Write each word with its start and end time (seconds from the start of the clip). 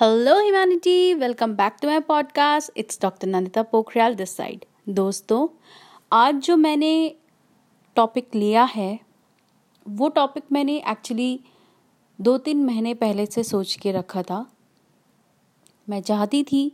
Hello 0.00 0.34
humanity 0.40 1.14
welcome 1.14 1.54
back 1.54 1.72
to 1.82 1.88
my 1.88 2.00
podcast 2.00 2.70
it's 2.76 2.98
doctor 3.02 3.28
Nandita 3.28 3.62
Pokhriyal 3.62 4.14
this 4.14 4.36
side 4.36 4.64
दोस्तों, 4.88 5.48
आज 6.12 6.34
जो 6.34 6.56
मैंने 6.56 7.16
topic 7.96 8.34
लिया 8.34 8.64
है, 8.64 8.98
वो 9.86 10.08
टॉपिक 10.08 10.44
मैंने 10.52 10.76
एक्चुअली 10.90 11.40
दो 12.18 12.38
तीन 12.38 12.64
महीने 12.64 12.94
पहले 12.94 13.26
से 13.26 13.44
सोच 13.44 13.74
के 13.74 13.92
रखा 13.92 14.22
था। 14.22 14.46
मैं 15.88 16.00
चाहती 16.00 16.42
थी 16.42 16.68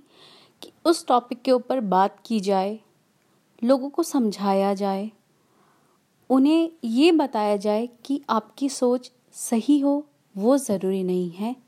कि 0.62 0.72
उस 0.84 1.06
टॉपिक 1.06 1.42
के 1.42 1.52
ऊपर 1.52 1.80
बात 1.80 2.22
की 2.26 2.40
जाए, 2.40 2.78
लोगों 3.64 3.90
को 3.90 4.02
समझाया 4.02 4.74
जाए, 4.74 5.10
उन्हें 6.30 6.70
ये 6.84 7.12
बताया 7.12 7.56
जाए 7.56 7.88
कि 8.04 8.22
आपकी 8.30 8.68
सोच 8.68 9.12
सही 9.32 9.80
हो, 9.80 10.04
वो 10.36 10.58
ज़रूरी 10.58 11.02
नहीं 11.02 11.30
है। 11.30 11.67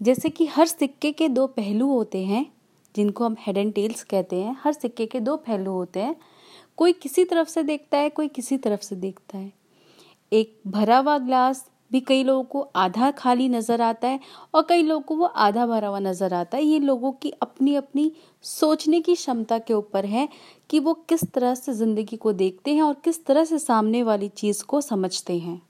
जैसे 0.00 0.30
कि 0.30 0.46
हर 0.46 0.66
सिक्के 0.66 1.12
के 1.12 1.28
दो 1.28 1.46
पहलू 1.48 1.88
होते 1.88 2.24
हैं, 2.24 2.46
जिनको 2.94 3.24
हम 3.24 3.36
हेड 3.40 3.56
एंड 3.56 3.72
टेल्स 3.74 4.02
कहते 4.04 4.36
हैं, 4.36 4.56
हर 4.62 4.72
सिक्के 4.72 5.06
के 5.06 5.20
दो 5.20 5.36
पहलू 5.36 5.72
होते 5.72 6.00
हैं। 6.00 6.16
कोई 6.78 6.92
किसी 6.92 7.24
तरफ़ 7.24 7.48
से 7.48 7.62
देखता 7.62 7.98
है, 7.98 8.10
कोई 8.10 8.28
किसी 8.28 8.56
तरफ़ 8.58 8.80
से 8.80 8.96
देखता 8.96 9.38
है। 9.38 9.52
एक 10.32 10.58
भरा 10.66 10.98
हुआ 10.98 11.18
ग्लास 11.18 11.64
भी 11.92 12.00
कई 12.00 12.22
लोगों 12.24 12.44
को 12.44 12.60
आधा 12.76 13.10
खाली 13.10 13.48
नज़र 13.48 13.80
आता 13.80 14.08
है 14.08 14.20
और 14.54 14.64
कई 14.68 14.82
लोगों 14.82 15.00
को 15.00 15.16
वो 15.16 15.24
आधा 15.26 15.66
भरा 15.66 15.88
हुआ 15.88 15.98
नज़र 15.98 16.34
आता 16.34 16.56
है। 16.56 16.64
ये 16.64 16.78
लोगों 16.78 17.12
की 17.12 17.30
अपनी 17.42 17.74
अपनी 17.74 18.10
सोचने 18.44 19.00
की 19.00 19.14
क्षमता 19.14 19.58
के 19.58 19.74
ऊपर 19.74 20.06
है 20.06 20.28
कि 20.70 20.78
वो 20.80 20.94
किस 21.08 21.24
तरह 21.24 21.54
से 21.54 21.72
ज़िंदगी 21.72 22.16
को 22.16 22.32
देखते 22.32 22.74
हैं 22.74 22.82
और 22.82 22.94
किस 22.94 23.24
तरह 23.26 23.44
से 23.44 23.58
सामने 23.58 24.02
वाली 24.02 24.28
चीज़ 24.28 24.62
को 24.64 24.80
समझते 24.80 25.38
हैं। 25.38 25.60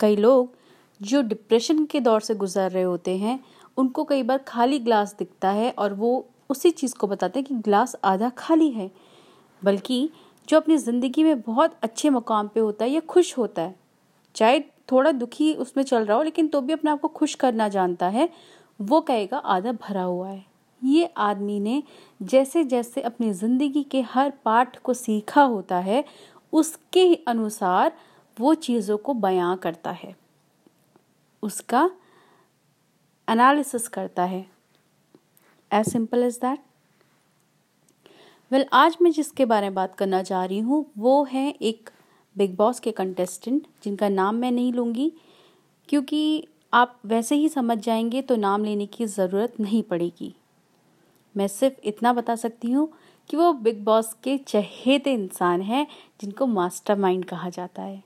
कई 0.00 0.16
लोग 0.16 0.54
जो 1.00 1.22
डिप्रेशन 1.22 1.84
के 1.86 2.00
दौर 2.00 2.20
से 2.20 2.34
गुजर 2.34 2.70
रहे 2.70 2.82
होते 2.82 3.16
हैं, 3.18 3.38
उनको 3.76 4.04
कई 4.04 4.22
बार 4.22 4.38
खाली 4.38 4.78
ग्लास 4.78 5.14
दिखता 5.18 5.50
है 5.50 5.70
और 5.72 5.94
वो 5.94 6.26
उसी 6.50 6.70
चीज़ 6.70 6.94
को 6.94 7.06
बताते 7.06 7.38
हैं 7.38 7.46
कि 7.46 7.54
ग्लास 7.60 7.96
आधा 8.04 8.28
खाली 8.28 8.70
है। 8.70 8.90
बल्कि 9.62 10.08
जो 10.48 10.56
अपनी 10.56 10.76
ज़िंदगी 10.78 11.24
में 11.24 11.40
बहुत 11.40 11.76
अच्छे 11.82 12.10
मुकाम 12.10 12.48
पे 12.48 12.60
होता 12.60 12.84
है 12.84 12.90
या 12.90 13.00
खुश 13.00 13.36
होता 13.38 13.62
है, 13.62 13.74
चाहे 14.34 14.60
थोड़ा 14.92 15.12
दुखी 15.12 15.52
उसमें 15.54 15.84
चल 15.84 16.04
रहा 16.04 16.16
हो, 16.16 16.22
लेकिन 16.22 16.48
तो 16.48 16.60
भी 16.60 16.72
अपने 16.72 16.90
आप 16.90 17.00
को 17.00 17.08
खुश 17.10 17.34
करना 17.34 17.68
जानता 17.68 18.08
है, 18.08 18.28
वो 18.80 19.00
कहेगा 19.00 19.38
आधा 19.38 19.72
भरा 19.72 20.02
हुआ 20.02 20.28
है। 20.28 20.44
ये 20.82 21.08
आदमी 21.16 21.58
ने 21.60 21.82
जैसे 22.20 22.64
जैसे 22.64 23.00
अपनी 23.00 23.32
ज़िंदगी 23.32 23.82
के 23.82 24.00
हर 24.02 24.32
पाठ 24.44 24.78
को 24.78 24.94
सीखा 24.94 25.42
होता 25.42 25.78
है, 25.78 26.04
उसके 26.52 27.14
अनुसार 27.28 27.92
वो 28.36 28.54
चीज़ों 28.56 28.96
को 28.96 29.14
बयां 29.14 29.56
करता 29.56 29.90
है। 29.92 30.14
उसका 31.44 31.90
एनालिसिस 33.28 33.88
करता 33.88 34.24
है। 34.24 34.44
As 35.70 35.86
simple 35.86 36.22
as 36.22 36.36
that 36.36 36.58
well 38.50 38.64
आज 38.72 38.96
मैं 39.02 39.10
जिसके 39.10 39.44
बारे 39.44 39.66
में 39.66 39.74
बात 39.74 39.94
करना 39.94 40.22
चाह 40.22 40.44
रही 40.44 40.58
हूँ, 40.58 40.84
वो 40.98 41.24
है 41.24 41.48
एक 41.52 41.90
बिग 42.36 42.56
बॉस 42.56 42.80
के 42.80 42.92
कंटेस्टेंट 42.92 43.66
जिनका 43.84 44.08
नाम 44.08 44.34
मैं 44.34 44.50
नहीं 44.52 44.72
लूँगी, 44.72 45.12
क्योंकि 45.88 46.48
आप 46.72 46.98
वैसे 47.06 47.34
ही 47.34 47.48
समझ 47.48 47.78
जाएँगे 47.78 48.22
तो 48.22 48.36
नाम 48.36 48.64
लेने 48.64 48.86
की 48.86 49.06
ज़रूरत 49.06 49.60
नहीं 49.60 49.82
पड़ेगी। 49.82 50.34
मैं 51.34 51.48
सिर्फ़ 51.48 51.74
इतना 51.84 52.12
बता 52.12 52.34
सकती 52.36 52.70
हूँ 52.70 52.88
कि 53.30 53.36
वो 53.36 53.52
बिग 53.52 53.84
बॉस 53.84 54.12
के 54.24 54.36
चहेते 54.38 55.12
इंसान 55.12 55.62
हैं, 55.62 55.86
जिनको 56.20 56.46
मास्टरमाइंड 56.46 57.24
कहा 57.24 57.48
जाता 57.48 57.82
है। 57.82 58.02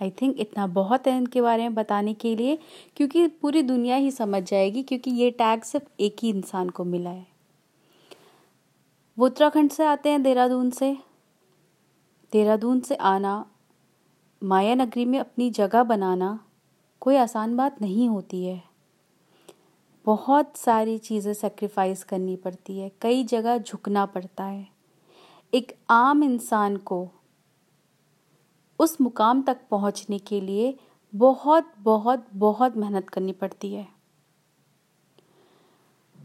आई 0.00 0.10
थिंक 0.10 0.40
इतना 0.40 0.66
बहुत 0.66 1.06
है 1.06 1.16
इनके 1.16 1.40
बारे 1.40 1.62
में 1.62 1.74
बताने 1.74 2.14
के 2.14 2.34
लिए, 2.36 2.58
क्योंकि 2.96 3.26
पूरी 3.26 3.62
दुनिया 3.62 3.96
ही 3.96 4.10
समझ 4.10 4.42
जाएगी, 4.42 4.82
क्योंकि 4.82 5.10
ये 5.10 5.30
टैग 5.30 5.62
सिर्फ़ 5.62 5.88
एक 6.00 6.16
ही 6.22 6.28
इंसान 6.28 6.68
को 6.68 6.84
मिला 6.84 7.10
है। 7.10 7.26
वो 9.18 9.26
उत्तराखंड 9.26 9.70
से 9.70 9.84
आते 9.84 10.08
हैं 10.08 10.22
देहरादून 10.22 10.70
से। 10.70 10.96
देहरादून 12.32 12.80
से 12.80 12.94
आना 12.94 13.44
माया 14.42 14.74
नगरी 14.74 15.04
में 15.04 15.18
अपनी 15.18 15.50
जगह 15.50 15.82
बनाना 15.82 16.38
कोई 17.00 17.16
आसान 17.16 17.56
बात 17.56 17.82
नहीं 17.82 18.08
होती 18.08 18.44
है। 18.44 18.62
बहुत 20.06 20.56
सारी 20.56 20.98
चीज़ें 20.98 21.32
सेक्रीफाइस 21.34 22.04
करनी 22.04 22.36
पड़ती 22.36 22.78
है, 22.78 22.90
कई 23.02 23.24
जगह 23.24 23.58
झुकना 23.58 24.06
पड़ता 24.06 24.44
है। 24.44 24.66
एक 25.52 25.72
आम 25.90 26.22
इंसान 26.24 26.76
को 26.76 27.08
उस 28.78 29.00
मुकाम 29.00 29.42
तक 29.42 29.60
पहुँचने 29.70 30.18
के 30.18 30.40
लिए 30.40 30.74
बहुत 31.12 31.72
बहुत 31.80 32.26
बहुत 32.34 32.76
मेहनत 32.76 33.08
करनी 33.08 33.32
पड़ती 33.34 33.72
है। 33.74 33.86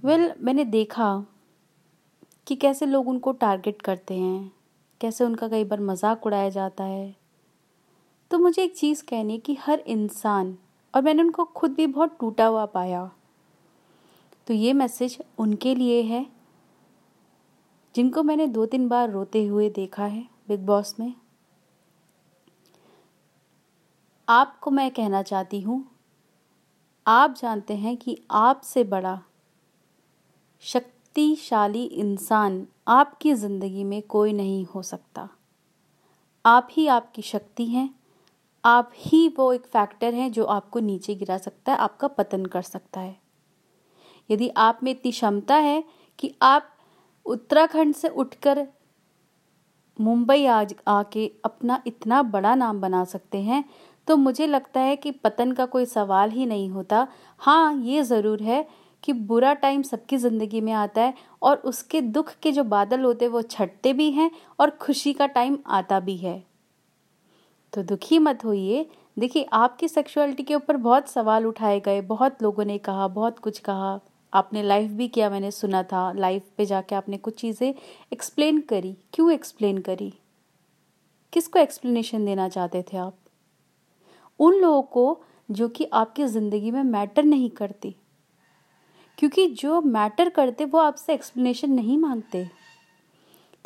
वेल 0.04 0.22
well, 0.22 0.44
मैंने 0.44 0.66
देखा 0.66 1.26
कि 2.48 2.56
कैसे 2.56 2.86
लोग 2.86 3.08
उनको 3.08 3.32
टारगेट 3.34 3.82
करते 3.82 4.14
हैं 4.14 4.52
कैसे 5.02 5.24
उनका 5.24 5.48
कई 5.48 5.64
बार 5.64 5.80
मज़ाक 5.82 6.26
उड़ाया 6.26 6.50
जाता 6.50 6.84
है। 6.84 7.16
तो 8.32 8.40
मुझे 8.40 8.64
एक 8.64 8.76
चीज़ 8.78 9.04
कहनी 9.04 9.38
कि 9.38 9.58
हर 9.62 9.80
इंसान 9.80 10.56
और 10.94 11.02
मैंने 11.02 11.24
उनको 11.24 11.44
खुद 11.46 11.74
भी 11.74 11.88
बहुत 11.88 12.18
टूटा 12.20 12.46
हुआ 12.46 12.66
पाया 12.68 13.10
तो 14.48 14.54
ये 14.54 14.74
मैसेज 14.74 15.18
उनके 15.40 15.74
लिए 15.76 16.02
है 16.04 16.26
जिनको 17.96 18.24
मैंने 18.24 18.48
दो 18.50 18.66
तीन 18.66 18.88
बार 18.88 19.10
रोते 19.12 19.46
हुए 19.46 19.70
देखा 19.70 20.06
है 20.06 20.24
बिग 20.48 20.66
बॉस 20.66 20.96
में। 21.00 21.14
आपको 24.28 24.72
मैं 24.72 24.90
कहना 24.92 25.22
चाहती 25.22 25.60
हूँ, 25.62 25.84
आप 27.06 27.36
जानते 27.36 27.76
हैं 27.76 27.96
कि 27.98 28.18
आपसे 28.32 28.84
बड़ा, 28.84 29.20
शक्तिशाली 30.64 31.84
इंसान 31.84 32.66
आपकी 32.88 33.34
ज़िंदगी 33.34 33.84
में 33.84 34.02
कोई 34.02 34.34
नहीं 34.34 34.66
हो 34.66 34.82
सकता। 34.82 35.28
आप 36.46 36.68
ही 36.72 36.88
आपकी 36.88 37.22
शक्ति 37.22 37.66
हैं, 37.66 37.90
आप 38.64 38.92
ही 38.96 39.28
वो 39.38 39.52
एक 39.54 39.66
फैक्टर 39.66 40.14
हैं 40.14 40.32
जो 40.32 40.46
आपको 40.46 40.80
नीचे 40.80 41.16
गिरा 41.16 41.38
सकता 41.38 41.72
है, 41.72 41.78
आपका 41.78 42.08
पतन 42.10 42.46
कर 42.46 42.62
सकता 42.62 43.00
है। 43.00 43.16
यदि 44.30 44.50
आप 44.50 44.80
में 44.84 44.92
इतनी 44.92 45.12
क्षमता 45.12 45.56
है 45.56 45.84
कि 46.20 46.34
आप 46.42 46.70
उत्तराखंड 47.26 47.96
से 47.96 48.08
उठकर 48.10 48.68
मुंबई 50.00 50.46
आज 50.46 50.74
आके 50.88 51.32
अपना 51.46 51.82
इतना 51.88 52.22
बड़ा 52.24 52.54
नाम 52.56 52.80
बना 52.82 53.04
सकते 53.06 53.42
हैं 53.42 53.64
तो 54.08 54.16
मुझे 54.18 54.48
लगता 54.48 54.80
है 54.80 54.96
कि 54.96 55.12
पतन 55.12 55.52
का 55.52 55.66
कोई 55.66 55.86
सवाल 55.86 56.32
ही 56.32 56.46
नहीं 56.46 56.70
होता। 56.70 57.08
हाँ 57.38 57.76
ये 57.76 58.04
ज़रूर 58.04 58.42
है 58.44 58.66
कि 59.04 59.14
बुरा 59.14 59.54
टाइम 59.54 59.82
सबकी 59.82 60.18
ज़िंदगी 60.18 60.62
में 60.62 60.72
आता 60.74 61.02
है 61.02 61.14
और 61.42 61.58
उसके 61.58 62.02
दुख 62.02 62.34
के 62.44 62.52
जो 62.52 62.64
बादल 62.64 63.02
होते 63.02 63.28
वो 63.28 63.42
छटते 63.42 63.94
भी 63.94 64.12
हैं 64.12 64.30
और 64.60 64.70
खुशी 64.70 65.14
का 65.14 65.28
टाइम 65.28 65.58
आता 65.68 66.00
भी 66.00 66.18
है। 66.18 66.44
तो 67.74 67.84
दुखी 67.84 68.20
मत 68.20 68.46
होइए। 68.46 68.86
देखिए, 69.20 69.46
आपकी 69.54 69.88
सेक्सुअलिटी 69.88 70.44
के 70.44 70.56
ऊपर 70.56 70.78
बहुत 70.78 71.10
सवाल 71.10 71.46
उठाए 71.46 71.80
गए, 71.80 72.02
बहुत 72.02 72.44
लोगों 72.44 72.66
ने 72.66 72.78
कहा, 72.78 73.08
बहुत 73.08 73.40
कुछ 73.40 73.60
कहा। 73.60 74.00
आपने 74.34 74.64
लाइव 74.64 74.92
भी 74.92 75.08
किया, 75.08 75.30
मैंने 75.30 75.52
सुना 75.52 75.84
था। 75.84 76.12
लाइव 76.12 76.42
पे 76.58 76.66
जाके 76.66 76.96
आपने 76.96 77.18
कुछ 77.18 77.40
चीज़ें 77.42 77.74
एक्सप्लेन 78.14 78.62
करी। 78.62 78.96
क्यों 79.14 79.32
एक्सप्लेन 79.32 79.78
करी? 79.78 80.14
किसको 81.34 81.60
एक्सप्लेनेशन 81.60 82.26
देना 82.26 82.50
चाहते 82.50 82.84
थे 82.84 82.98
आप? 82.98 83.18
उन 84.40 84.56
लोगों 84.56 84.82
को 84.82 85.24
जो 85.52 85.68
कि 85.68 85.86
आपकी 85.86 86.26
ज़िंदगी 86.26 86.72
में 86.72 86.84
मैटर 86.84 87.24
नहीं 87.24 87.50
करती। 87.50 87.96
क्योंकि 89.18 89.48
जो 89.48 89.82
मैटर 89.82 90.30
करते, 90.30 90.66
वो 90.66 90.80
आपसे 90.80 91.14
एक्सप्लेनेशन 91.14 91.72
नहीं 91.72 91.98
मांगते। 91.98 92.46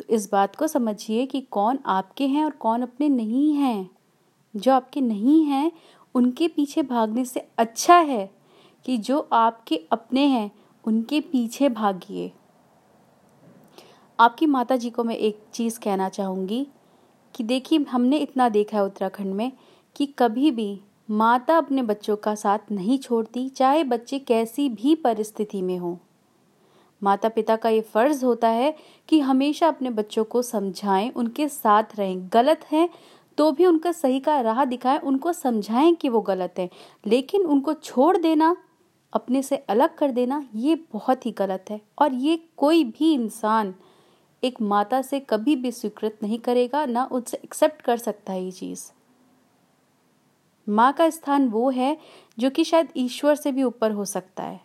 तो 0.00 0.14
इस 0.14 0.32
बात 0.32 0.56
को 0.56 0.66
समझिए 0.66 1.26
कि 1.26 1.40
कौन 1.40 1.78
आपके 1.86 2.26
हैं 2.26 2.44
और 2.44 2.50
कौन 2.50 2.82
अपने 2.82 3.08
नहीं 3.08 3.52
हैं। 3.54 3.90
जो 4.56 4.72
आपके 4.72 5.00
नहीं 5.00 5.44
हैं, 5.44 5.72
उनके 6.14 6.48
पीछे 6.48 6.82
भागने 6.82 7.24
से 7.24 7.48
अच्छा 7.58 7.96
है 7.96 8.30
कि 8.84 8.98
जो 8.98 9.28
आपके 9.32 9.76
अपने 9.92 10.26
हैं, 10.26 10.50
उनके 10.84 11.20
पीछे 11.20 11.68
भागिए। 11.68 12.32
आपकी 14.20 14.46
माता 14.46 14.76
जी 14.76 14.90
को 14.90 15.04
मैं 15.04 15.16
एक 15.16 15.42
चीज़ 15.52 15.80
कहना 15.80 16.08
चाहूँगी 16.08 16.66
कि 17.34 17.44
देखिए, 17.44 17.78
हमने 17.78 18.18
इतना 18.18 18.48
देखा 18.48 18.76
है 18.76 18.84
उत्तराखंड 18.84 19.34
में 19.34 19.52
कि 19.96 20.06
कभी 20.06 20.50
भी 20.50 20.80
माता 21.10 21.56
अपने 21.56 21.82
बच्चों 21.82 22.16
का 22.16 22.34
साथ 22.34 22.58
नहीं 22.72 22.98
छोड़ती, 22.98 23.48
चाहे 23.48 23.84
बच्चे 23.84 24.18
कैसी 24.18 24.68
भी 24.68 24.94
परिस्थिति 24.94 25.62
में 25.62 25.78
हो। 25.78 25.98
माता 27.02 27.28
पिता 27.28 27.56
का 27.56 27.68
ये 27.68 27.80
फ़र्ज़ 27.80 28.24
होता 28.24 28.48
है 28.48 28.76
कि 29.08 29.20
हमेशा 29.20 29.68
अपने 29.68 29.90
बच्चों 29.90 30.24
को 30.24 30.42
समझाएँ, 30.42 31.10
उनके 31.10 31.48
साथ 31.48 31.84
रहें। 31.98 32.28
गलत 32.32 32.64
हैं 32.72 32.88
तो 33.38 33.52
भी 33.52 33.66
उनका 33.66 33.92
सही 33.92 34.20
का 34.20 34.40
राह 34.40 34.64
दिखाएँ, 34.64 34.98
उनको 34.98 35.32
समझाएँ 35.32 35.94
कि 35.94 36.08
वो 36.08 36.20
गलत 36.20 36.54
है। 36.58 36.70
लेकिन 37.06 37.42
उनको 37.42 37.74
छोड़ 37.74 38.16
देना, 38.16 38.56
अपने 39.12 39.42
से 39.42 39.56
अलग 39.56 39.94
कर 39.94 40.10
देना, 40.10 40.48
ये 40.54 40.74
बहुत 40.92 41.26
ही 41.26 41.30
गलत 41.30 41.64
है। 41.70 41.80
और 41.98 42.14
ये 42.14 42.40
कोई 42.56 42.84
भी 42.84 43.12
इंसान 43.14 43.74
एक 44.42 44.60
माता 44.60 45.02
से 45.02 45.20
कभी 45.20 45.56
भी 45.56 45.72
स्वीकृत 45.72 46.18
नहीं 46.22 46.38
करेगा, 46.38 46.86
ना 46.86 47.08
उनसे 47.12 47.40
एक्सेप्ट 47.44 47.82
कर 47.82 47.96
सकता 47.96 48.32
है 48.32 48.44
ये 48.44 48.50
चीज़। 48.50 48.97
माँ 50.68 50.92
का 50.92 51.10
स्थान 51.10 51.48
वो 51.48 51.70
है 51.70 51.98
जो 52.38 52.50
कि 52.50 52.64
शायद 52.64 52.88
ईश्वर 52.96 53.34
से 53.34 53.52
भी 53.52 53.62
ऊपर 53.62 53.90
हो 53.90 54.04
सकता 54.04 54.42
है। 54.42 54.60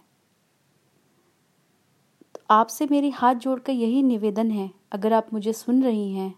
तो 2.36 2.42
आपसे 2.50 2.88
मेरी 2.92 3.10
हाथ 3.10 3.36
जोड़कर 3.36 3.74
यही 3.74 4.04
निवेदन 4.04 4.52
है, 4.52 4.72
अगर 4.92 5.14
आप 5.14 5.34
मुझे 5.34 5.54
सुन 5.54 5.84
रही 5.84 6.14
हैं। 6.14 6.36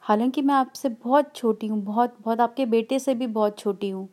हालाँकि 0.00 0.42
मैं 0.42 0.54
आपसे 0.54 0.88
बहुत 0.88 1.36
छोटी 1.36 1.66
हूँ, 1.66 1.82
बहुत 1.84 2.16
बहुत 2.20 2.40
आपके 2.40 2.66
बेटे 2.66 2.98
से 2.98 3.14
भी 3.14 3.26
बहुत 3.26 3.58
छोटी 3.58 3.90
हूँ। 3.90 4.08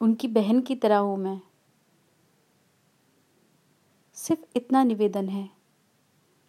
उनकी 0.00 0.28
बहन 0.28 0.60
की 0.60 0.74
तरह 0.74 0.96
हूँ 0.96 1.18
मैं। 1.18 1.40
सिर्फ़ 4.16 4.40
इतना 4.56 4.84
निवेदन 4.84 5.28
है। 5.28 5.50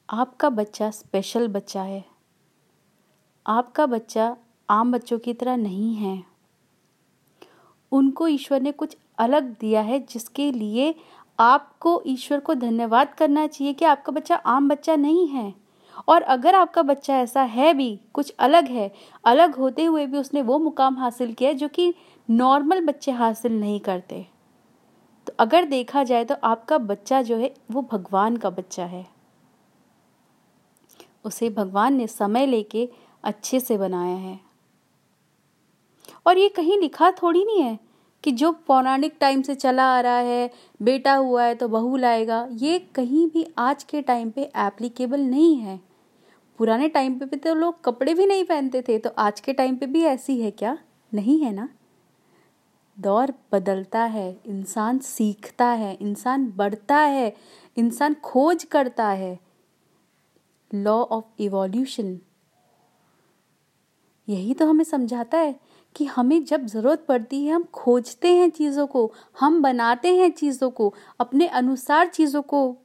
आपका 0.10 0.50
बच्चा 0.50 0.92
स्पेशल 0.92 1.48
बच्चा 1.48 1.82
है। 1.84 2.06
आपका 3.46 3.86
बच्चा 3.86 4.38
आम 4.70 4.92
बच्चों 4.92 5.20
की 5.20 5.34
तरह 5.34 5.56
नहीं 5.56 5.96
है। 5.96 6.24
उनको 7.92 8.28
ईश्वर 8.28 8.62
ने 8.62 8.72
कुछ 8.72 8.98
अलग 9.18 9.44
दिया 9.60 9.82
है 9.82 10.00
जिसके 10.00 10.52
लिए 10.52 10.96
आपको 11.40 12.04
ईश्वर 12.06 12.40
को 12.40 12.54
धन्यवाद 12.54 13.14
करना 13.14 13.48
चाहिए 13.48 13.74
कि 13.74 13.86
आपका 13.86 14.12
बच्चा 14.12 14.36
आम 14.36 14.70
बच्चा 14.70 14.96
नहीं 14.96 15.28
है। 15.28 15.54
और 16.08 16.22
अगर 16.22 16.56
आपका 16.56 16.82
बच्चा 16.82 17.18
ऐसा 17.18 17.42
है 17.42 17.74
भी, 17.74 18.00
कुछ 18.14 18.34
अलग 18.40 18.68
है, 18.68 18.92
अलग 19.26 19.56
होते 19.56 19.84
हुए 19.84 20.06
भी 20.06 20.18
उसने 20.18 20.42
वो 20.42 20.60
मुकाम 20.60 20.98
हासिल 20.98 21.34
किया 21.34 21.54
जो 21.54 21.68
कि 21.68 21.94
नॉर्मल 22.30 22.86
बच्चे 22.86 23.12
हासिल 23.12 23.60
नहीं 23.60 23.80
करते। 23.80 24.28
तो 25.28 25.34
अगर 25.40 25.66
देखा 25.66 26.04
जाए 26.04 26.26
तो 26.26 26.36
आपका 26.44 26.78
बच्चा 26.78 27.22
जो 27.22 27.38
है, 27.38 27.54
वो 27.72 27.82
भगवान 27.92 28.38
का 28.38 28.50
बच्चा 28.50 28.86
है। 28.86 29.08
उसे 31.26 31.50
भगवान 31.50 31.94
ने 31.94 32.08
समय 32.08 32.46
लेके 32.46 32.90
अच्छे 33.24 33.60
से 33.60 33.78
बनाया 33.78 34.16
है। 34.16 34.49
और 36.30 36.38
ये 36.38 36.50
कहीं 36.50 36.78
लिखा 36.80 37.10
थोड़ी 37.12 37.44
नहीं 37.46 37.62
है 37.62 37.78
कि 38.24 38.32
जो 38.32 38.52
पौराणिक 38.68 39.16
टाइम 39.20 39.42
से 39.42 39.54
चला 39.56 39.84
आ 39.88 40.00
रहा 40.02 40.18
है, 40.18 40.50
बेटा 40.82 41.14
हुआ 41.14 41.44
है 41.44 41.56
तो 41.56 41.68
बहू 41.68 41.98
लाएगा, 41.98 42.48
ये 42.52 42.80
कहीं 42.96 43.28
भी 43.28 43.46
आज 43.58 43.84
के 43.84 44.02
टाइम 44.02 44.30
पे 44.30 44.42
एप्लीकेबल 44.58 45.20
नहीं 45.20 45.56
है। 45.56 45.80
पुराने 46.60 46.88
टाइम 46.90 47.18
पे 47.20 47.26
भी 47.26 47.38
तो 47.38 47.54
लोग 47.54 47.84
कपड़े 47.84 48.14
भी 48.14 48.26
नहीं 48.26 48.44
पहनते 48.44 48.82
थे 48.82 48.98
तो 49.00 49.10
आज 49.18 49.40
के 49.40 49.54
टाइम 49.54 49.76
पे 49.76 49.86
भी 49.86 50.04
ऐसी 50.04 50.40
है 50.42 50.52
क्या? 50.52 50.78
नहीं 51.12 51.40
है 51.42 51.52
ना? 51.54 51.68
दौर 52.98 53.34
बदलता 53.52 54.04
है, 54.04 54.38
इंसान 54.46 55.00
सीखता 55.00 55.66
है, 55.66 55.94
इंसान 55.96 56.46
बढ़ता 56.56 56.98
है, 56.98 57.34
इंसान 57.78 58.14
खोज 58.24 58.64
करता 58.64 59.08
है। 59.08 59.38
लॉ 60.74 61.02
ऑफ़ 61.02 61.42
इवोल्यूशन 61.42 62.20
यही 64.28 64.54
तो 64.54 64.66
हमें 64.66 64.84
समझाता 64.84 65.38
है 65.38 65.56
कि 66.00 66.06
हमें 66.06 66.44
जब 66.46 66.66
ज़रूरत 66.66 67.06
पड़ती 67.08 67.46
है, 67.46 67.54
हम 67.54 67.64
खोजते 67.64 68.28
हैं 68.28 68.50
चीज़ों 68.50 68.88
को, 68.88 69.12
हम 69.40 69.62
बनाते 69.62 70.16
हैं 70.16 70.32
चीज़ों 70.32 70.70
को, 70.70 70.94
अपने 71.20 71.48
अनुसार 71.48 72.08
चीज़ों 72.08 72.42
को 72.42 72.78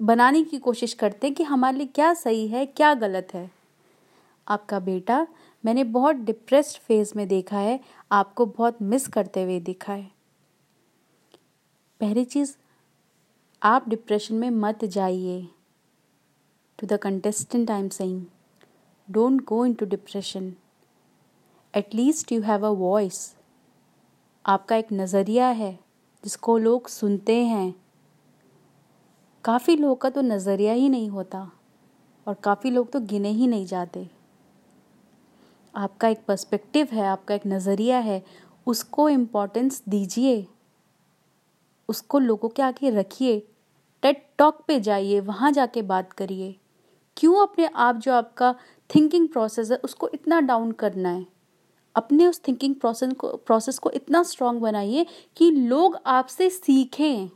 बनाने 0.00 0.42
की 0.44 0.58
कोशिश 0.58 0.94
करते 0.94 1.26
हैं 1.26 1.34
कि 1.34 1.42
हमारे 1.42 1.76
लिए 1.76 1.86
क्या 1.86 2.14
सही 2.14 2.48
है, 2.48 2.66
क्या 2.66 2.94
गलत 2.94 3.28
है। 3.34 3.50
आपका 4.48 4.80
बेटा, 4.80 5.26
मैंने 5.64 5.84
बहुत 5.84 6.16
डिप्रेस्ड 6.16 6.78
फ़ेज़ 6.78 7.12
में 7.16 7.28
देखा 7.28 7.58
है, 7.58 7.80
आपको 8.12 8.46
बहुत 8.46 8.82
मिस 8.82 9.08
करते 9.08 9.42
हुए 9.42 9.60
देखा 9.60 9.92
है। 9.92 10.10
पहली 12.00 12.24
चीज़, 12.24 12.56
आप 13.62 13.88
डिप्रेशन 13.88 14.34
में 14.34 14.50
मत 14.50 14.84
जाइए। 14.84 15.48
To 16.78 16.86
the 16.86 16.98
contestant 16.98 17.70
I 17.70 17.80
am 17.80 17.88
saying 17.88 18.24
don't 19.10 19.44
go 19.44 19.66
into 19.66 19.86
depression 19.86 20.52
at least 21.74 22.32
you 22.32 22.42
have 22.42 22.66
a 22.66 22.70
voice 22.70 23.36
आपका 24.46 24.76
एक 24.76 24.86
नज़रिया 24.92 25.48
है, 25.48 25.78
जिसको 26.24 26.58
लोग 26.58 26.88
सुनते 26.88 27.36
हैं। 27.44 27.74
काफ़ी 29.44 29.76
लोगों 29.76 29.94
का 29.94 30.10
तो 30.10 30.20
नज़रिया 30.20 30.72
ही 30.72 30.88
नहीं 30.88 31.08
होता, 31.08 31.50
और 32.26 32.34
काफ़ी 32.34 32.70
लोग 32.70 32.90
तो 32.90 33.00
गिने 33.00 33.28
ही 33.28 33.46
नहीं 33.46 33.66
जाते। 33.66 34.10
आपका 35.74 36.08
एक 36.08 36.24
पर्सपेक्टिव 36.28 36.88
है, 36.92 37.06
आपका 37.06 37.34
एक 37.34 37.46
नज़रिया 37.46 37.98
है, 37.98 38.22
उसको 38.66 39.08
इम्पोर्टेंस 39.08 39.82
दीजिए। 39.88 40.46
उसको 41.88 42.18
लोगों 42.18 42.48
के 42.48 42.62
आगे 42.62 42.90
रखिए। 42.90 43.48
टेट 44.02 44.30
टॉक 44.38 44.64
पे 44.68 44.80
जाइए, 44.80 45.20
वहाँ 45.20 45.52
जाके 45.52 45.82
बात 45.82 46.12
करिए। 46.12 46.56
क्यों 47.16 47.46
अपने 47.46 47.66
आप 47.66 47.96
जो 47.96 48.12
आपका 48.12 48.54
थिंकिंग 48.94 49.28
प्रोसेस 49.28 49.70
है, 49.70 49.76
उसको 49.76 50.08
इतना 50.08 50.40
डाउन 50.40 50.72
करना 50.72 51.08
है? 51.08 51.37
अपने 51.96 52.26
उस 52.26 52.40
थिंकिंग 52.48 52.74
प्रोसेस 52.74 53.12
को 53.12 53.36
प्रोसेस 53.36 53.78
को 53.78 53.90
इतना 53.90 54.22
स्ट्रांग 54.22 54.60
बनाइए 54.60 55.06
कि 55.36 55.50
लोग 55.50 55.98
आपसे 56.06 56.50
सीखें। 56.50 57.28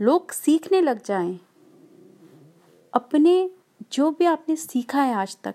लोग 0.00 0.30
सीखने 0.30 0.80
लग 0.80 1.04
जाएँ। 1.04 1.40
अपने 2.94 3.50
जो 3.92 4.10
भी 4.10 4.24
आपने 4.24 4.56
सीखा 4.56 5.02
है 5.02 5.14
आज 5.14 5.36
तक, 5.44 5.54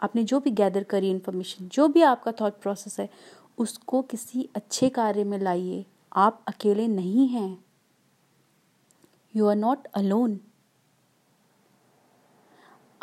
आपने 0.00 0.24
जो 0.24 0.40
भी 0.40 0.50
गैदर 0.50 0.82
करी 0.82 1.10
इन्फॉर्मेशन 1.10 1.68
जो 1.68 1.88
भी 1.88 2.02
आपका 2.02 2.32
थॉट 2.32 2.52
प्रोसेस 2.52 3.00
है, 3.00 3.10
उसको 3.58 4.02
किसी 4.02 4.48
अच्छे 4.56 4.88
कार्य 4.88 5.24
में 5.24 5.38
लाइए। 5.38 5.86
आप 6.12 6.44
अकेले 6.46 6.88
नहीं 6.88 7.28
हैं। 7.28 7.64
यू 9.36 9.46
आर 9.46 9.56
नॉट 9.56 9.86
अलोन 9.86 10.40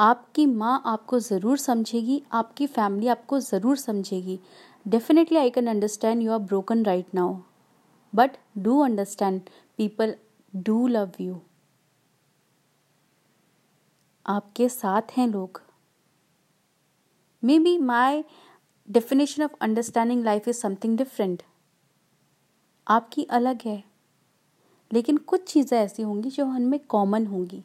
आपकी 0.03 0.45
माँ 0.45 0.81
आपको 0.85 1.17
ज़रूर 1.19 1.57
समझेगी, 1.57 2.21
आपकी 2.31 2.65
फैमिली 2.67 3.07
आपको 3.07 3.39
ज़रूर 3.39 3.77
समझेगी। 3.77 4.39
Definitely 4.85 5.37
I 5.37 5.49
can 5.49 5.67
understand 5.67 6.21
you 6.21 6.31
are 6.31 6.39
broken 6.39 6.83
right 6.85 7.13
now 7.15 7.35
but 8.13 8.37
do 8.57 8.79
understand 8.81 9.41
people 9.77 10.15
do 10.53 10.87
love 10.87 11.11
you 11.21 11.39
आपके 14.25 14.69
साथ 14.69 15.17
हैं 15.17 15.27
लोग। 15.27 15.61
Maybe 17.59 17.77
my 17.79 18.23
definition 18.87 19.43
of 19.43 19.55
understanding 19.61 20.23
life 20.25 20.47
is 20.47 20.57
something 20.57 20.97
different 20.97 21.43
आपकी 22.87 23.23
अलग 23.31 23.61
है। 23.65 23.83
लेकिन 24.91 25.17
कुछ 25.17 25.51
चीज़ें 25.51 25.77
ऐसी 25.79 26.03
होंगी 26.03 26.29
जो 26.29 26.45
हमें 26.45 26.79
कॉमन 26.79 27.27
होंगी। 27.27 27.63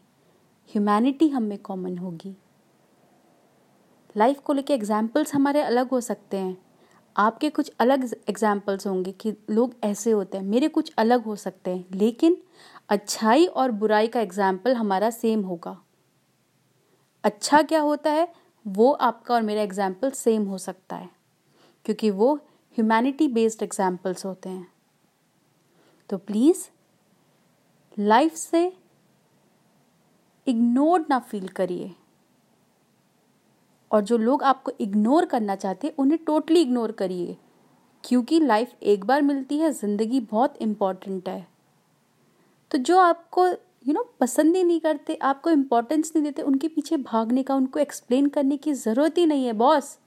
ह्यूमैनिटी 0.70 1.28
हम 1.28 1.42
में 1.42 1.58
कॉमन 1.58 1.98
होगी। 1.98 2.36
लाइफ 4.16 4.40
को 4.40 4.52
लेके 4.52 4.74
एग्जाम्पल्स 4.74 5.34
हमारे 5.34 5.60
अलग 5.60 5.88
हो 5.88 6.00
सकते 6.00 6.36
हैं। 6.36 6.56
आपके 7.16 7.50
कुछ 7.50 7.72
अलग 7.80 8.04
एग्जाम्पल्स 8.28 8.86
होंगे 8.86 9.12
कि 9.12 9.34
लोग 9.50 9.74
ऐसे 9.84 10.10
होते 10.10 10.38
हैं। 10.38 10.44
मेरे 10.44 10.68
कुछ 10.68 10.92
अलग 10.98 11.24
हो 11.24 11.36
सकते 11.36 11.70
हैं। 11.70 11.84
लेकिन 11.94 12.36
अच्छाई 12.88 13.46
और 13.46 13.70
बुराई 13.70 14.06
का 14.06 14.20
एग्ज़ाम्पल 14.20 14.74
हमारा 14.74 15.10
सेम 15.10 15.42
होगा। 15.42 15.76
अच्छा 17.24 17.62
क्या 17.62 17.80
होता 17.80 18.10
है? 18.10 18.28
वो 18.66 18.90
आपका 18.92 19.34
और 19.34 19.42
मेरा 19.42 19.62
एग्ज़ाम्पल 19.62 20.10
सेम 20.10 20.44
हो 20.46 20.58
सकता 20.58 20.96
है। 20.96 21.08
क्योंकि 21.84 22.10
वो 22.10 22.34
ह्यूमैनिटी 22.76 23.28
बेस्ड 23.28 23.62
एग्जाम्पल्स 23.62 24.24
होते 24.24 24.48
हैं। 24.48 24.66
तो 26.10 26.18
प्लीज़ 26.18 26.68
लाइफ 27.98 28.34
से 28.34 28.72
इग्नोर्ड 30.48 31.04
ना 31.10 31.18
फील 31.20 31.48
करिए। 31.48 31.94
और 33.90 34.00
जो 34.00 34.16
लोग 34.18 34.42
आपको 34.42 34.72
इग्नोर 34.80 35.24
करना 35.24 35.54
चाहते 35.56 35.94
उन्हें 35.98 36.18
टोटली 36.26 36.60
इग्नोर 36.60 36.92
करिए। 36.92 37.36
क्योंकि 38.04 38.40
लाइफ 38.40 38.72
एक 38.82 39.04
बार 39.04 39.22
मिलती 39.22 39.58
है 39.58 39.70
ज़िंदगी 39.72 40.20
बहुत 40.22 40.56
इंपॉर्टेंट 40.62 41.28
है। 41.28 41.46
तो 42.70 42.78
जो 42.78 42.98
आपको 42.98 43.46
यू 43.46 43.54
you 43.84 43.94
नो 43.94 44.00
know, 44.00 44.20
पसंद 44.20 44.56
ही 44.56 44.62
नहीं 44.64 44.80
करते 44.80 45.14
आपको 45.14 45.50
इम्पोर्टेंस 45.50 46.12
नहीं 46.16 46.24
देते 46.24 46.42
उनके 46.42 46.68
पीछे 46.68 46.96
भागने 46.96 47.42
का 47.42 47.54
उनको 47.54 47.78
एक्सप्लेन 47.78 48.26
करने 48.28 48.56
की 48.56 48.72
ज़रूरत 48.74 49.18
ही 49.18 49.26
नहीं 49.26 49.46
है 49.46 49.52
बॉस 49.52 49.98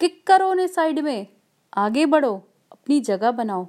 किक 0.00 0.22
करो 0.26 0.50
उन्हें 0.50 0.66
साइड 0.66 0.98
में। 0.98 1.26
आगे 1.72 2.06
बढ़ो 2.06 2.34
अपनी 2.72 3.00
जगह 3.00 3.30
बनाओ। 3.30 3.66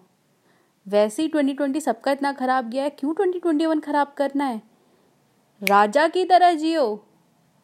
वैसे 0.85 1.21
ही 1.21 1.27
ट्वेंटी 1.27 1.53
ट्वेंटी 1.53 1.81
सबका 1.81 2.11
इतना 2.11 2.31
खराब 2.33 2.69
गया 2.69 2.83
है 2.83 2.89
क्यों 2.89 3.13
ट्वेंटी 3.13 3.39
ट्वेंटी 3.39 3.65
वन 3.65 3.79
खराब 3.79 4.13
करना 4.17 4.45
है? 4.45 4.61
राजा 5.63 6.07
की 6.07 6.23
तरह 6.25 6.53
जियो। 6.53 6.83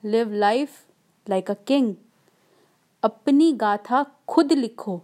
Live 0.04 0.32
life 0.34 0.72
like 1.28 1.50
a 1.52 1.54
king 1.68 1.94
अपनी 3.04 3.52
गाथा 3.54 4.04
खुद 4.28 4.52
लिखो, 4.52 5.02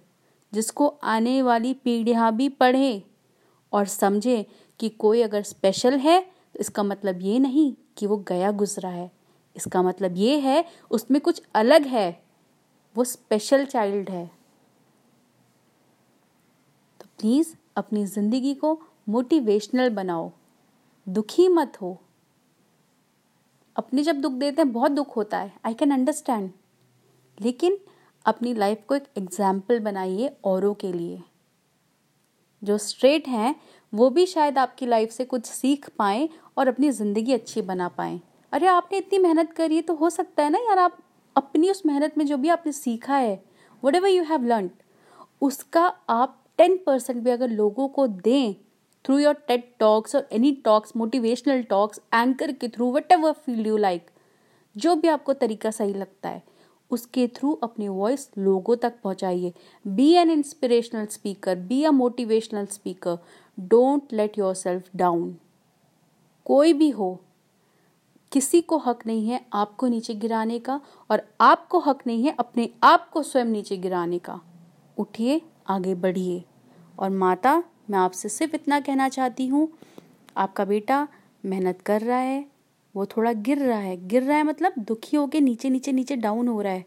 जिसको 0.54 0.88
आने 0.88 1.42
वाली 1.42 1.74
पीढ़ियाँ 1.74 2.32
भी 2.36 2.48
पढ़े 2.52 3.04
और 3.72 3.86
समझे 3.86 4.46
कि 4.80 4.90
कोई 4.90 5.22
अगर 5.22 5.42
स्पेशल 5.44 5.98
है 5.98 6.20
तो 6.22 6.60
इसका 6.60 6.84
मतलब 6.84 7.22
ये 7.22 7.40
नहीं 7.40 7.74
कि 7.98 8.08
वो 8.08 8.18
गया 8.28 8.52
गुजरा 8.54 8.90
है। 8.90 9.12
इसका 9.56 9.82
मतलब 9.82 10.16
ये 10.18 10.40
है, 10.40 10.64
उसमें 10.92 11.20
कुछ 11.22 11.42
अलग 11.56 11.86
है। 11.88 12.10
वो 12.96 13.04
स्पेशल 13.04 13.66
चाइल्ड 13.66 14.10
है। 14.10 14.26
तो 17.00 17.08
प्लीज़ 17.20 17.54
अपनी 17.78 18.06
ज़िंदगी 18.06 18.54
को 18.54 18.80
मोटिवेशनल 19.10 19.90
बनाओ। 19.90 20.32
दुखी 21.08 21.48
मत 21.50 21.82
हो। 21.82 21.98
अपने 23.76 24.04
जब 24.04 24.22
दुख 24.22 24.34
देते 24.34 24.62
हैं, 24.62 24.72
बहुत 24.72 24.92
दुख 24.92 25.16
होता 25.18 25.38
है। 25.38 25.52
आई 25.66 25.74
कैन 25.74 25.92
अंडरस्टैंड 25.92 26.50
लेकिन 27.38 27.78
अपनी 28.26 28.54
लाइफ 28.56 28.84
को 28.88 28.96
एक 28.96 29.08
एग्ज़ाम्पल 29.18 29.80
बनाइए 29.80 30.36
औरों 30.46 30.74
के 30.74 30.92
लिए। 30.94 31.22
जो 32.62 32.78
स्ट्रेट 32.78 33.28
हैं, 33.28 33.56
वो 33.94 34.10
भी 34.10 34.26
शायद 34.26 34.58
आपकी 34.58 34.86
लाइफ 34.86 35.12
से 35.12 35.26
कुछ 35.26 35.46
सीख 35.46 35.90
पाएँ 36.00 36.30
और 36.58 36.68
अपनी 36.68 36.92
ज़िंदगी 36.92 37.34
अच्छी 37.34 37.62
बना 37.64 37.88
पाएँ। 37.90 38.20
अरे, 38.54 38.68
आपने 38.68 38.98
इतनी 38.98 39.20
मेहनत 39.20 39.52
करी 39.54 39.76
है 39.76 39.82
तो 39.82 39.96
हो 39.96 40.10
सकता 40.10 40.44
है 40.44 40.50
ना 40.50 40.60
यार 40.60 40.80
आप 40.80 40.98
अपनी 41.36 41.70
उस 41.70 41.86
मेहनत 41.86 42.18
में 42.18 42.26
जो 42.26 42.38
भी 42.38 42.50
आपने 42.50 42.72
सीखा 42.72 43.16
है 43.16 43.44
what 43.84 43.96
ever 43.96 44.10
you 44.10 44.24
have 44.24 44.46
learn 44.46 44.70
उसका 45.42 45.86
आप 46.10 46.42
टेन 46.58 46.78
परसेंट 46.86 47.24
भी 47.24 47.32
अगर 47.32 47.50
लोगों 47.50 47.88
को 47.88 48.08
दें 48.08 48.56
थ्रू 49.06 49.18
योर 49.18 49.34
टेट 49.48 49.74
टॉक्स 49.80 50.16
और 50.16 50.28
any 50.32 50.52
talks 50.66 50.96
motivational 50.98 51.62
talks 51.64 52.00
anchor 52.14 52.52
के 52.52 52.68
through 52.68 52.92
whatever 53.12 53.32
field 53.32 53.68
you 53.68 53.78
like 53.78 54.10
जो 54.76 54.96
भी 54.96 55.08
आपको 55.08 55.34
तरीका 55.34 55.72
सही 55.72 55.94
लगता 55.94 56.30
है, 56.30 56.42
उसके 56.92 57.28
थ्रू 57.28 57.52
अपनी 57.64 57.88
वॉइस 57.88 58.30
लोगों 58.38 58.76
तक 58.76 58.94
पहुंचाइए। 59.04 59.54
Be 59.86 60.12
an 60.14 60.30
inspirational 60.30 61.06
speaker 61.06 61.56
be 61.60 61.84
a 61.84 61.92
motivational 61.92 62.66
speaker 62.66 63.18
don't 63.58 64.14
let 64.14 64.38
yourself 64.56 64.90
down 64.96 65.36
कोई 66.46 66.74
भी 66.74 66.90
हो, 66.90 67.20
किसी 68.32 68.62
को 68.62 68.78
हक 68.78 69.06
नहीं 69.08 69.28
है 69.28 69.40
आपको 69.54 69.88
नीचे 69.88 70.14
गिराने 70.16 70.60
का 70.60 70.80
और 71.10 71.22
आपको 71.42 71.80
हक 71.80 72.02
नहीं 72.08 72.24
है 72.24 72.36
अपने 72.40 72.70
आप 72.84 73.10
को 73.10 73.24
स्वयं 73.24 73.46
नीचे 73.46 73.78
गिराने 73.78 74.20
का। 74.20 74.40
उठिए, 74.98 75.42
आगे 75.68 75.96
बढ़िए। 75.96 76.44
और 77.00 77.10
माता 77.12 77.64
मैं 77.88 78.00
आपसे 78.00 78.30
सिर्फ़ 78.30 78.56
इतना 78.56 78.80
कहना 78.80 79.10
चाहती 79.10 79.48
हूँ, 79.48 79.68
आपका 80.38 80.66
बेटा 80.66 81.08
मेहनत 81.44 81.82
कर 81.82 82.02
रहा 82.02 82.18
है, 82.18 82.46
वो 82.96 83.06
थोड़ा 83.06 83.34
गिर 83.34 83.58
रहा 83.58 83.80
है। 83.80 84.08
गिर 84.08 84.24
रहा 84.24 84.38
है 84.38 84.44
मतलब 84.44 84.74
दुखी 84.78 85.18
होके 85.18 85.40
नीचे 85.40 85.70
नीचे 85.70 85.92
नीचे 85.92 86.16
डाउन 86.16 86.48
हो 86.48 86.62
रहा 86.62 86.74
है। 86.74 86.86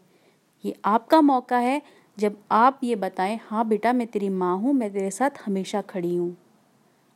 ये 0.63 0.75
आपका 0.85 1.21
मौका 1.21 1.57
है, 1.57 1.81
जब 2.17 2.37
आप 2.51 2.79
ये 2.83 2.95
बताएँ 2.95 3.39
हाँ 3.43 3.67
बेटा, 3.67 3.93
मैं 3.93 4.07
तेरी 4.07 4.29
माँ 4.29 4.57
हूँ, 4.57 4.73
मैं 4.73 4.91
तेरे 4.93 5.11
साथ 5.11 5.45
हमेशा 5.45 5.81
खड़ी 5.81 6.15
हूँ। 6.15 6.35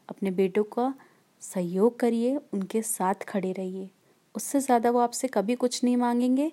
अपने 0.09 0.31
बेटों 0.31 0.63
का 0.63 0.93
सहयोग 1.41 1.99
करिए, 1.99 2.37
उनके 2.53 2.81
साथ 2.81 3.23
खड़े 3.27 3.51
रहिए। 3.51 3.89
उससे 4.35 4.59
ज़्यादा 4.59 4.89
वो 4.91 4.99
आपसे 4.99 5.27
कभी 5.27 5.55
कुछ 5.55 5.83
नहीं 5.83 5.97
मांगेंगे। 5.97 6.51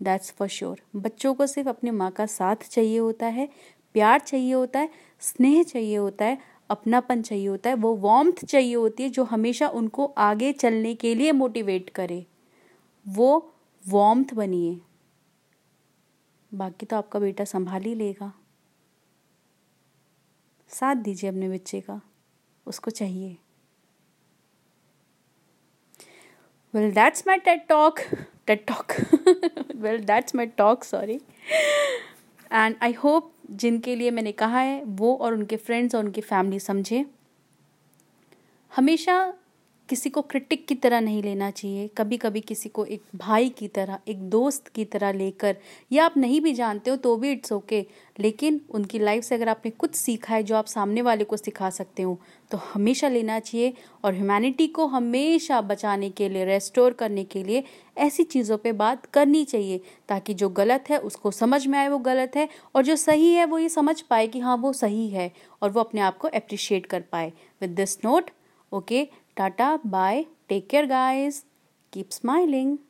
दैट्स 0.00 0.30
फॉर 0.30 0.48
श्योर 0.48 0.80
बच्चों 0.96 1.32
को 1.34 1.46
सिर्फ़ 1.46 1.68
अपनी 1.68 1.90
माँ 1.90 2.10
का 2.10 2.26
साथ 2.26 2.68
चाहिए 2.70 2.98
होता 2.98 3.26
है, 3.26 3.48
प्यार 3.94 4.20
चाहिए 4.20 4.52
होता 4.52 4.78
है, 4.78 4.88
स्नेह 5.20 5.62
चाहिए 5.62 5.96
होता 5.96 6.24
है 6.24 6.38
अपनापन 6.70 7.22
चाहिए 7.22 7.46
होता 7.48 7.70
है, 7.70 7.76
वो 7.76 7.94
वॉम्थ 7.94 8.44
चाहिए 8.44 8.74
होती 8.74 9.02
है 9.02 9.08
जो 9.08 9.24
हमेशा 9.24 9.68
उनको 9.68 10.06
आगे 10.18 10.52
चलने 10.52 10.94
के 10.94 11.14
लिए 11.14 11.32
मोटिवेट 11.32 11.90
करे। 11.90 12.26
वो 13.06 13.54
वॉम्थ 13.88 14.34
बनिए। 14.34 14.80
बाकी 16.54 16.86
तो 16.86 16.96
आपका 16.96 17.18
बेटा 17.18 17.44
संभाल 17.44 17.82
ही 17.82 17.94
लेगा। 17.94 18.32
साथ 20.70 20.94
दीजिए 20.94 21.30
अपने 21.30 21.48
बच्चे 21.48 21.80
का, 21.80 22.00
उसको 22.66 22.90
चाहिए। 22.90 23.36
Well 26.74 26.90
that's 26.92 27.26
my 27.26 27.38
TED 27.38 27.66
talk 27.68 28.00
TED 28.46 28.66
talk 28.66 28.92
well 29.76 30.04
that's 30.06 30.34
my 30.36 30.46
talk 30.46 30.84
sorry 30.84 31.20
and 32.52 32.76
I 32.82 32.92
hope 32.92 33.32
जिनके 33.50 33.96
लिए 33.96 34.10
मैंने 34.10 34.32
कहा 34.32 34.58
है 34.58 34.82
वो 34.84 35.14
और 35.16 35.34
उनके 35.34 35.56
फ्रेंड्स 35.56 35.94
और 35.94 36.04
उनकी 36.04 36.20
फैमिली 36.20 36.60
समझें। 36.60 37.04
हमेशा 38.76 39.34
किसी 39.88 40.10
को 40.10 40.22
क्रिटिक 40.22 40.66
की 40.68 40.74
तरह 40.74 41.00
नहीं 41.00 41.22
लेना 41.22 41.50
चाहिए। 41.50 41.88
कभी 41.98 42.16
कभी 42.16 42.40
किसी 42.40 42.68
को 42.68 42.84
एक 42.86 43.02
भाई 43.16 43.48
की 43.48 43.68
तरह, 43.68 43.98
एक 44.08 44.22
दोस्त 44.30 44.68
की 44.68 44.84
तरह 44.84 45.12
लेकर, 45.12 45.56
या 45.92 46.04
आप 46.04 46.16
नहीं 46.16 46.40
भी 46.40 46.52
जानते 46.54 46.90
हो 46.90 46.96
तो 46.96 47.16
भी 47.16 47.30
इट्स 47.32 47.52
ओके 47.52 47.84
लेकिन 48.18 48.60
उनकी 48.70 48.98
लाइफ 48.98 49.24
से 49.24 49.34
अगर 49.34 49.48
आपने 49.48 49.70
कुछ 49.72 49.94
सीखा 49.94 50.34
है 50.34 50.42
जो 50.42 50.56
आप 50.56 50.66
सामने 50.66 51.02
वाले 51.02 51.24
को 51.24 51.36
सिखा 51.36 51.70
सकते 51.70 52.02
हो 52.02 52.18
तो 52.50 52.58
हमेशा 52.64 53.08
लेना 53.08 53.38
चाहिए 53.40 53.72
और 54.04 54.14
ह्यूमैनिटी 54.14 54.66
को 54.68 54.86
हमेशा 54.86 55.60
बचाने 55.62 56.10
के 56.10 56.28
लिए 56.28 56.44
रेस्टोर 56.44 56.92
करने 56.92 57.24
के 57.24 57.42
लिए 57.44 57.62
ऐसी 57.98 58.24
चीज़ों 58.24 58.58
पे 58.58 58.72
बात 58.74 59.06
करनी 59.06 59.44
चाहिए, 59.44 59.80
ताकि 60.08 60.34
जो 60.34 60.48
गलत 60.50 60.84
है 60.90 60.98
उसको 61.00 61.30
समझ 61.30 61.66
में 61.66 61.78
आए 61.78 61.88
वो 61.88 61.98
गलत 62.00 62.36
है 62.36 62.48
और 62.74 62.84
जो 62.84 62.96
सही 62.96 63.32
है 63.32 63.44
वो 63.44 63.58
ये 63.58 63.68
समझ 63.68 64.00
पाए 64.00 64.26
कि 64.26 64.40
हाँ 64.40 64.56
वो 64.56 64.72
सही 64.74 65.08
है 65.08 65.30
और 65.62 65.70
वो 65.70 65.80
अपने 65.80 66.00
आप 66.00 66.18
को 66.18 66.28
अप्रिशिएट 66.30 66.86
कर 66.86 67.00
पाए। 67.02 67.32
With 67.60 67.70
this 67.72 67.98
note 68.04 68.30
okay 68.72 69.06
Tata, 69.36 69.80
bye. 69.84 70.26
Take 70.48 70.68
care, 70.68 70.86
guys. 70.86 71.44
Keep 71.92 72.12
smiling. 72.12 72.80